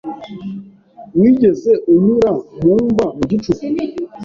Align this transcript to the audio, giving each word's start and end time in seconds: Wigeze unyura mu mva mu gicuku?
Wigeze 1.19 1.71
unyura 1.93 2.29
mu 2.63 2.73
mva 2.87 3.05
mu 3.17 3.23
gicuku? 3.29 3.63